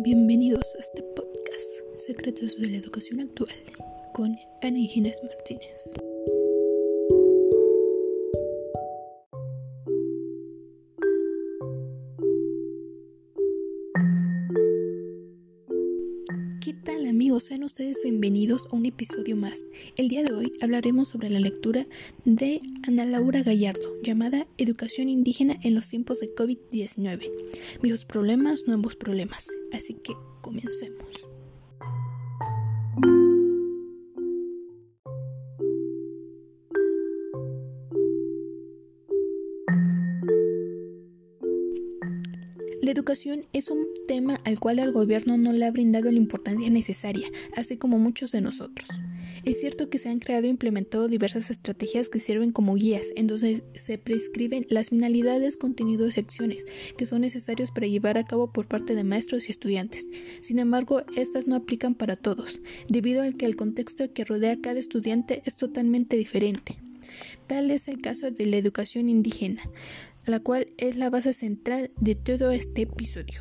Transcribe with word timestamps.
Bienvenidos 0.00 0.76
a 0.76 0.78
este 0.78 1.02
podcast, 1.02 1.66
Secretos 1.96 2.56
de 2.56 2.68
la 2.68 2.76
Educación 2.76 3.18
Actual, 3.18 3.50
con 4.12 4.38
Ana 4.62 4.78
Martínez. 5.24 5.92
Tal 16.88 17.06
amigos? 17.06 17.44
Sean 17.44 17.64
ustedes 17.64 18.00
bienvenidos 18.02 18.66
a 18.72 18.76
un 18.76 18.86
episodio 18.86 19.36
más. 19.36 19.66
El 19.98 20.08
día 20.08 20.22
de 20.22 20.32
hoy 20.32 20.50
hablaremos 20.62 21.08
sobre 21.08 21.28
la 21.28 21.38
lectura 21.38 21.86
de 22.24 22.62
Ana 22.86 23.04
Laura 23.04 23.42
Gallardo, 23.42 24.00
llamada 24.02 24.46
Educación 24.56 25.10
Indígena 25.10 25.58
en 25.62 25.74
los 25.74 25.90
tiempos 25.90 26.20
de 26.20 26.34
COVID-19. 26.34 27.30
Viejos 27.82 28.06
problemas, 28.06 28.62
nuevos 28.66 28.96
problemas. 28.96 29.50
Así 29.70 29.92
que 30.02 30.14
comencemos. 30.40 31.07
La 42.88 42.92
educación 42.92 43.44
es 43.52 43.68
un 43.68 43.86
tema 44.06 44.40
al 44.46 44.58
cual 44.58 44.78
el 44.78 44.92
gobierno 44.92 45.36
no 45.36 45.52
le 45.52 45.66
ha 45.66 45.70
brindado 45.70 46.10
la 46.10 46.16
importancia 46.16 46.70
necesaria, 46.70 47.28
así 47.54 47.76
como 47.76 47.98
muchos 47.98 48.32
de 48.32 48.40
nosotros. 48.40 48.88
Es 49.44 49.60
cierto 49.60 49.90
que 49.90 49.98
se 49.98 50.08
han 50.08 50.20
creado 50.20 50.46
e 50.46 50.48
implementado 50.48 51.06
diversas 51.06 51.50
estrategias 51.50 52.08
que 52.08 52.18
sirven 52.18 52.50
como 52.50 52.76
guías, 52.76 53.12
en 53.16 53.26
donde 53.26 53.62
se 53.74 53.98
prescriben 53.98 54.64
las 54.70 54.88
finalidades, 54.88 55.58
contenidos 55.58 56.16
y 56.16 56.20
acciones 56.20 56.64
que 56.96 57.04
son 57.04 57.20
necesarios 57.20 57.72
para 57.72 57.88
llevar 57.88 58.16
a 58.16 58.24
cabo 58.24 58.54
por 58.54 58.66
parte 58.66 58.94
de 58.94 59.04
maestros 59.04 59.48
y 59.48 59.52
estudiantes. 59.52 60.06
Sin 60.40 60.58
embargo, 60.58 61.02
estas 61.14 61.46
no 61.46 61.56
aplican 61.56 61.94
para 61.94 62.16
todos, 62.16 62.62
debido 62.88 63.20
al 63.20 63.36
que 63.36 63.44
el 63.44 63.54
contexto 63.54 64.10
que 64.14 64.24
rodea 64.24 64.52
a 64.52 64.60
cada 64.62 64.80
estudiante 64.80 65.42
es 65.44 65.56
totalmente 65.56 66.16
diferente. 66.16 66.78
Tal 67.46 67.70
es 67.70 67.88
el 67.88 67.98
caso 67.98 68.30
de 68.30 68.46
la 68.46 68.56
educación 68.56 69.08
indígena, 69.08 69.62
la 70.28 70.40
cual 70.40 70.66
es 70.76 70.96
la 70.96 71.10
base 71.10 71.32
central 71.32 71.90
de 72.00 72.14
todo 72.14 72.50
este 72.50 72.82
episodio. 72.82 73.40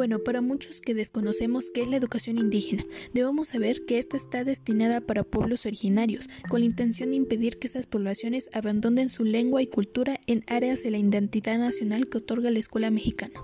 Bueno, 0.00 0.24
para 0.24 0.40
muchos 0.40 0.80
que 0.80 0.94
desconocemos 0.94 1.70
qué 1.70 1.82
es 1.82 1.88
la 1.88 1.96
educación 1.96 2.38
indígena, 2.38 2.82
debemos 3.12 3.48
saber 3.48 3.82
que 3.82 3.98
esta 3.98 4.16
está 4.16 4.44
destinada 4.44 5.02
para 5.02 5.24
pueblos 5.24 5.66
originarios, 5.66 6.30
con 6.48 6.60
la 6.60 6.66
intención 6.66 7.10
de 7.10 7.16
impedir 7.16 7.58
que 7.58 7.66
esas 7.66 7.84
poblaciones 7.84 8.48
abandonen 8.54 9.10
su 9.10 9.24
lengua 9.24 9.60
y 9.60 9.66
cultura 9.66 10.18
en 10.26 10.42
áreas 10.46 10.82
de 10.82 10.92
la 10.92 10.96
identidad 10.96 11.58
nacional 11.58 12.08
que 12.08 12.16
otorga 12.16 12.50
la 12.50 12.60
escuela 12.60 12.90
mexicana. 12.90 13.34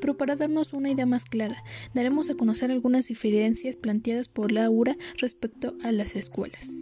Pero 0.00 0.16
para 0.16 0.36
darnos 0.36 0.72
una 0.72 0.90
idea 0.90 1.06
más 1.06 1.24
clara, 1.24 1.62
daremos 1.94 2.30
a 2.30 2.34
conocer 2.34 2.70
algunas 2.70 3.06
diferencias 3.08 3.76
planteadas 3.76 4.28
por 4.28 4.52
Laura 4.52 4.96
respecto 5.18 5.76
a 5.82 5.92
las 5.92 6.16
escuelas. 6.16 6.78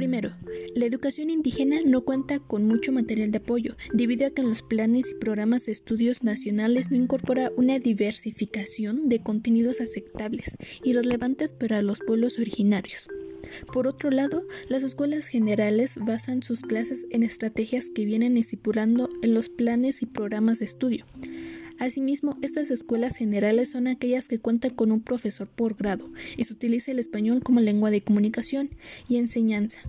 Primero, 0.00 0.32
la 0.74 0.86
educación 0.86 1.28
indígena 1.28 1.76
no 1.84 2.00
cuenta 2.06 2.38
con 2.38 2.64
mucho 2.64 2.90
material 2.90 3.32
de 3.32 3.36
apoyo, 3.36 3.76
debido 3.92 4.26
a 4.26 4.30
que 4.30 4.40
en 4.40 4.48
los 4.48 4.62
planes 4.62 5.10
y 5.10 5.14
programas 5.16 5.66
de 5.66 5.72
estudios 5.72 6.22
nacionales 6.22 6.90
no 6.90 6.96
incorpora 6.96 7.52
una 7.58 7.78
diversificación 7.78 9.10
de 9.10 9.22
contenidos 9.22 9.82
aceptables 9.82 10.56
y 10.82 10.94
relevantes 10.94 11.52
para 11.52 11.82
los 11.82 12.00
pueblos 12.00 12.38
originarios. 12.38 13.10
Por 13.74 13.86
otro 13.86 14.10
lado, 14.10 14.46
las 14.70 14.84
escuelas 14.84 15.26
generales 15.26 15.98
basan 16.00 16.42
sus 16.42 16.62
clases 16.62 17.06
en 17.10 17.22
estrategias 17.22 17.90
que 17.90 18.06
vienen 18.06 18.38
estipulando 18.38 19.10
en 19.22 19.34
los 19.34 19.50
planes 19.50 20.00
y 20.00 20.06
programas 20.06 20.60
de 20.60 20.64
estudio. 20.64 21.04
Asimismo, 21.80 22.36
estas 22.42 22.70
escuelas 22.70 23.16
generales 23.16 23.70
son 23.70 23.86
aquellas 23.86 24.28
que 24.28 24.38
cuentan 24.38 24.74
con 24.74 24.92
un 24.92 25.00
profesor 25.00 25.48
por 25.48 25.74
grado 25.74 26.12
y 26.36 26.44
se 26.44 26.52
utiliza 26.52 26.90
el 26.90 26.98
español 26.98 27.42
como 27.42 27.60
lengua 27.60 27.90
de 27.90 28.02
comunicación 28.02 28.68
y 29.08 29.16
enseñanza, 29.16 29.80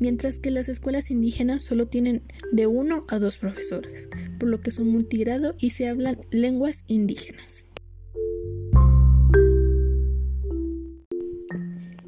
mientras 0.00 0.40
que 0.40 0.50
las 0.50 0.68
escuelas 0.68 1.08
indígenas 1.12 1.62
solo 1.62 1.86
tienen 1.86 2.22
de 2.50 2.66
uno 2.66 3.04
a 3.06 3.20
dos 3.20 3.38
profesores, 3.38 4.08
por 4.40 4.48
lo 4.48 4.60
que 4.60 4.72
son 4.72 4.88
multigrado 4.88 5.54
y 5.60 5.70
se 5.70 5.86
hablan 5.86 6.18
lenguas 6.32 6.82
indígenas. 6.88 7.64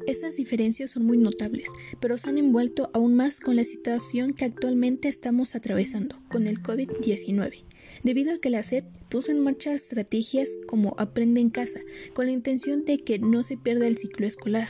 Estas 0.05 0.35
diferencias 0.35 0.91
son 0.91 1.05
muy 1.05 1.17
notables, 1.17 1.69
pero 2.01 2.17
se 2.17 2.29
han 2.29 2.39
envuelto 2.39 2.91
aún 2.93 3.15
más 3.15 3.39
con 3.39 3.55
la 3.55 3.63
situación 3.63 4.33
que 4.33 4.43
actualmente 4.43 5.07
estamos 5.07 5.55
atravesando, 5.55 6.17
con 6.29 6.45
el 6.45 6.61
COVID-19 6.61 7.63
debido 8.03 8.33
a 8.33 8.39
que 8.39 8.49
la 8.49 8.63
SED 8.63 8.83
puso 9.09 9.31
en 9.31 9.39
marcha 9.39 9.73
estrategias 9.73 10.57
como 10.67 10.95
Aprende 10.97 11.41
en 11.41 11.49
casa, 11.49 11.79
con 12.13 12.27
la 12.27 12.31
intención 12.31 12.85
de 12.85 12.99
que 12.99 13.19
no 13.19 13.43
se 13.43 13.57
pierda 13.57 13.87
el 13.87 13.97
ciclo 13.97 14.27
escolar. 14.27 14.69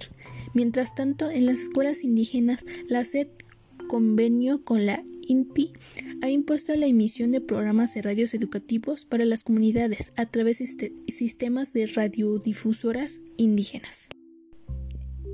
Mientras 0.53 0.95
tanto, 0.95 1.29
en 1.29 1.45
las 1.45 1.59
escuelas 1.59 2.03
indígenas, 2.03 2.65
la 2.87 3.05
SED 3.05 3.27
convenio 3.87 4.63
con 4.63 4.85
la 4.85 5.03
INPI 5.27 5.71
ha 6.21 6.29
impuesto 6.29 6.75
la 6.75 6.85
emisión 6.85 7.31
de 7.31 7.41
programas 7.41 7.93
de 7.93 8.01
radios 8.01 8.33
educativos 8.33 9.05
para 9.05 9.25
las 9.25 9.43
comunidades 9.43 10.11
a 10.15 10.25
través 10.25 10.59
de 10.59 10.93
sistemas 11.07 11.73
de 11.73 11.87
radiodifusoras 11.87 13.21
indígenas. 13.37 14.09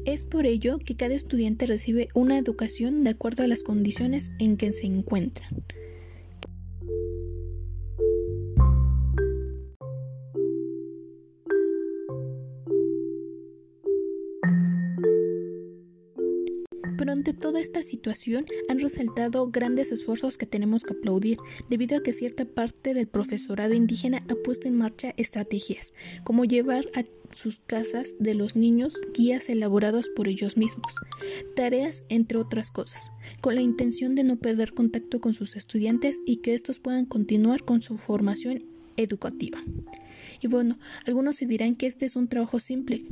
Es 0.05 0.23
por 0.23 0.45
ello 0.45 0.77
que 0.77 0.95
cada 0.95 1.15
estudiante 1.15 1.65
recibe 1.65 2.07
una 2.13 2.37
educación 2.37 3.03
de 3.03 3.09
acuerdo 3.09 3.43
a 3.43 3.47
las 3.47 3.63
condiciones 3.63 4.31
en 4.39 4.55
que 4.55 4.71
se 4.71 4.85
encuentran. 4.85 5.63
Pero 17.05 17.13
ante 17.13 17.33
toda 17.33 17.61
esta 17.61 17.83
situación 17.83 18.47
han 18.67 18.79
resaltado 18.79 19.51
grandes 19.51 19.91
esfuerzos 19.91 20.39
que 20.39 20.47
tenemos 20.47 20.81
que 20.81 20.93
aplaudir, 20.93 21.37
debido 21.69 21.95
a 21.95 22.01
que 22.01 22.13
cierta 22.13 22.45
parte 22.45 22.95
del 22.95 23.05
profesorado 23.05 23.75
indígena 23.75 24.25
ha 24.27 24.33
puesto 24.43 24.67
en 24.67 24.75
marcha 24.75 25.13
estrategias, 25.15 25.93
como 26.23 26.45
llevar 26.45 26.89
a 26.95 27.03
sus 27.35 27.59
casas 27.59 28.15
de 28.17 28.33
los 28.33 28.55
niños 28.55 28.99
guías 29.13 29.49
elaborados 29.49 30.09
por 30.15 30.27
ellos 30.27 30.57
mismos, 30.57 30.95
tareas 31.55 32.05
entre 32.09 32.39
otras 32.39 32.71
cosas, 32.71 33.11
con 33.39 33.53
la 33.53 33.61
intención 33.61 34.15
de 34.15 34.23
no 34.23 34.37
perder 34.37 34.73
contacto 34.73 35.21
con 35.21 35.35
sus 35.35 35.55
estudiantes 35.55 36.19
y 36.25 36.37
que 36.37 36.55
estos 36.55 36.79
puedan 36.79 37.05
continuar 37.05 37.63
con 37.65 37.83
su 37.83 37.99
formación 37.99 38.63
educativa. 38.97 39.59
Y 40.41 40.47
bueno, 40.47 40.75
algunos 41.05 41.35
se 41.35 41.45
dirán 41.45 41.75
que 41.75 41.85
este 41.85 42.07
es 42.07 42.15
un 42.15 42.27
trabajo 42.27 42.59
simple, 42.59 43.05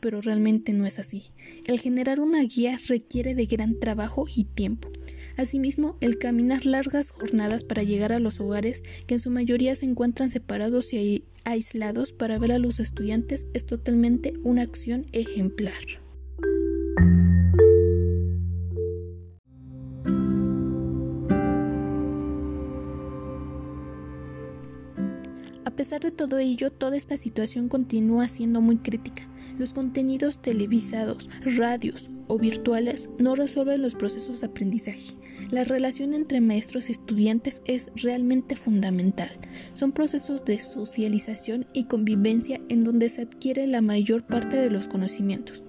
pero 0.00 0.20
realmente 0.20 0.72
no 0.72 0.86
es 0.86 0.98
así. 0.98 1.32
El 1.66 1.80
generar 1.80 2.20
una 2.20 2.42
guía 2.42 2.78
requiere 2.88 3.34
de 3.34 3.46
gran 3.46 3.78
trabajo 3.78 4.26
y 4.34 4.44
tiempo. 4.44 4.88
Asimismo, 5.36 5.96
el 6.00 6.18
caminar 6.18 6.66
largas 6.66 7.10
jornadas 7.10 7.64
para 7.64 7.82
llegar 7.82 8.12
a 8.12 8.20
los 8.20 8.40
hogares, 8.40 8.82
que 9.06 9.14
en 9.14 9.20
su 9.20 9.30
mayoría 9.30 9.74
se 9.76 9.86
encuentran 9.86 10.30
separados 10.30 10.92
y 10.92 11.24
aislados 11.44 12.12
para 12.12 12.38
ver 12.38 12.52
a 12.52 12.58
los 12.58 12.80
estudiantes, 12.80 13.46
es 13.54 13.64
totalmente 13.64 14.34
una 14.42 14.62
acción 14.62 15.06
ejemplar. 15.12 15.99
A 25.70 25.76
pesar 25.76 26.00
de 26.00 26.10
todo 26.10 26.38
ello, 26.38 26.72
toda 26.72 26.96
esta 26.96 27.16
situación 27.16 27.68
continúa 27.68 28.28
siendo 28.28 28.60
muy 28.60 28.78
crítica. 28.78 29.22
Los 29.56 29.72
contenidos 29.72 30.42
televisados, 30.42 31.30
radios 31.42 32.10
o 32.26 32.38
virtuales 32.38 33.08
no 33.18 33.36
resuelven 33.36 33.80
los 33.80 33.94
procesos 33.94 34.40
de 34.40 34.48
aprendizaje. 34.48 35.14
La 35.52 35.62
relación 35.62 36.12
entre 36.12 36.40
maestros 36.40 36.88
y 36.88 36.92
estudiantes 36.92 37.62
es 37.66 37.92
realmente 37.94 38.56
fundamental. 38.56 39.30
Son 39.74 39.92
procesos 39.92 40.44
de 40.44 40.58
socialización 40.58 41.64
y 41.72 41.84
convivencia 41.84 42.60
en 42.68 42.82
donde 42.82 43.08
se 43.08 43.22
adquiere 43.22 43.68
la 43.68 43.80
mayor 43.80 44.24
parte 44.24 44.56
de 44.56 44.72
los 44.72 44.88
conocimientos. 44.88 45.62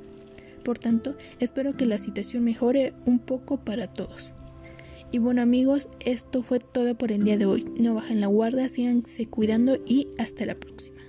Por 0.63 0.79
tanto, 0.79 1.15
espero 1.39 1.77
que 1.77 1.85
la 1.85 1.99
situación 1.99 2.43
mejore 2.43 2.95
un 3.05 3.19
poco 3.19 3.63
para 3.63 3.85
todos. 3.85 4.33
Y 5.13 5.17
bueno 5.19 5.41
amigos, 5.41 5.89
esto 6.05 6.41
fue 6.41 6.59
todo 6.59 6.95
por 6.95 7.11
el 7.11 7.25
día 7.25 7.37
de 7.37 7.45
hoy. 7.45 7.65
No 7.77 7.95
bajen 7.95 8.21
la 8.21 8.27
guardia, 8.27 8.69
síganse 8.69 9.25
cuidando 9.25 9.77
y 9.85 10.07
hasta 10.17 10.45
la 10.45 10.55
próxima. 10.55 11.00